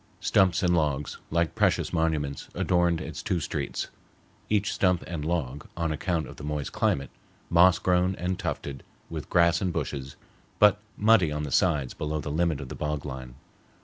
Stumps 0.19 0.63
and 0.63 0.75
logs, 0.75 1.19
like 1.29 1.53
precious 1.53 1.93
monuments, 1.93 2.47
adorned 2.55 2.99
its 3.01 3.21
two 3.21 3.39
streets, 3.39 3.89
each 4.49 4.73
stump 4.73 5.03
and 5.05 5.23
log, 5.23 5.67
on 5.77 5.91
account 5.91 6.27
of 6.27 6.37
the 6.37 6.43
moist 6.43 6.71
climate, 6.73 7.11
moss 7.51 7.77
grown 7.77 8.15
and 8.15 8.39
tufted 8.39 8.81
with 9.11 9.29
grass 9.29 9.61
and 9.61 9.71
bushes, 9.71 10.15
but 10.57 10.79
muddy 10.97 11.31
on 11.31 11.43
the 11.43 11.51
sides 11.51 11.93
below 11.93 12.19
the 12.19 12.31
limit 12.31 12.59
of 12.59 12.69
the 12.69 12.73
bog 12.75 13.05
line. 13.05 13.35